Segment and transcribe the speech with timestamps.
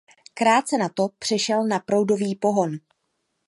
[0.33, 2.71] Krátce na to přešel na proudový pohon.